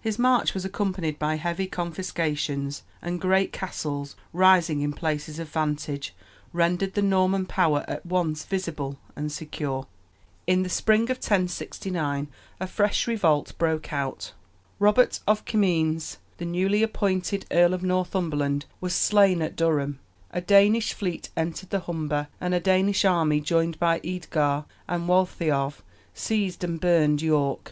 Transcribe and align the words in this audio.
His 0.00 0.18
march 0.18 0.52
was 0.52 0.64
accompanied 0.64 1.16
by 1.20 1.36
heavy 1.36 1.68
confiscations, 1.68 2.82
and 3.00 3.20
great 3.20 3.52
castles, 3.52 4.16
rising 4.32 4.80
in 4.80 4.92
places 4.92 5.38
of 5.38 5.48
vantage, 5.48 6.12
rendered 6.52 6.94
the 6.94 7.02
Norman 7.02 7.46
power 7.46 7.84
at 7.86 8.04
once 8.04 8.44
visible 8.44 8.98
and 9.14 9.30
secure. 9.30 9.86
In 10.44 10.64
the 10.64 10.68
spring 10.68 11.04
of 11.04 11.18
1069 11.18 12.26
a 12.58 12.66
fresh 12.66 13.06
revolt 13.06 13.52
broke 13.58 13.92
out. 13.92 14.32
Robert 14.80 15.20
of 15.28 15.44
Comines, 15.44 16.16
the 16.38 16.44
newly 16.44 16.82
appointed 16.82 17.46
Earl 17.52 17.72
of 17.72 17.84
Northumberland, 17.84 18.64
was 18.80 18.92
slain 18.92 19.40
at 19.40 19.54
Durham; 19.54 20.00
a 20.32 20.40
Danish 20.40 20.92
fleet 20.94 21.28
entered 21.36 21.70
the 21.70 21.78
Humber, 21.86 22.26
and 22.40 22.54
a 22.54 22.58
Danish 22.58 23.04
army, 23.04 23.40
joined 23.40 23.78
by 23.78 24.00
Eadgar 24.00 24.64
and 24.88 25.06
Waltheof, 25.08 25.82
seized 26.12 26.64
and 26.64 26.80
burned 26.80 27.22
York. 27.22 27.68